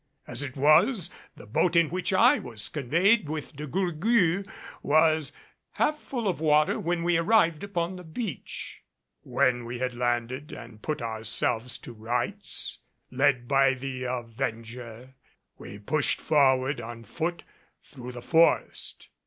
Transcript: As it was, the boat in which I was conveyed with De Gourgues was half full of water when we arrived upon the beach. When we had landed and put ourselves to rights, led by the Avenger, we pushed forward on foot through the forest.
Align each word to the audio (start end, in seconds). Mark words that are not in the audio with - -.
As 0.25 0.41
it 0.41 0.57
was, 0.57 1.11
the 1.35 1.45
boat 1.45 1.75
in 1.75 1.91
which 1.91 2.11
I 2.11 2.39
was 2.39 2.69
conveyed 2.69 3.29
with 3.29 3.55
De 3.55 3.67
Gourgues 3.67 4.47
was 4.81 5.31
half 5.73 5.99
full 5.99 6.27
of 6.27 6.39
water 6.39 6.79
when 6.79 7.03
we 7.03 7.17
arrived 7.17 7.63
upon 7.63 7.95
the 7.97 8.03
beach. 8.03 8.81
When 9.21 9.63
we 9.63 9.77
had 9.77 9.93
landed 9.93 10.51
and 10.53 10.81
put 10.81 11.03
ourselves 11.03 11.77
to 11.77 11.93
rights, 11.93 12.79
led 13.11 13.47
by 13.47 13.75
the 13.75 14.05
Avenger, 14.05 15.13
we 15.59 15.77
pushed 15.77 16.19
forward 16.19 16.81
on 16.81 17.03
foot 17.03 17.43
through 17.83 18.13
the 18.13 18.23
forest. 18.23 19.09